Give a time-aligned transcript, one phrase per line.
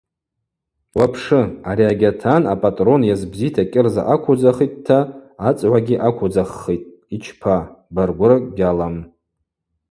[0.97, 4.99] Уапшы: ари агьатан апӏатӏрон йазбзита кӏьырза аквудзахитӏта
[5.47, 7.55] ацӏгӏвагьи аквудзаххитӏ– йчпа,
[7.93, 8.95] баргвыракӏ гьалам.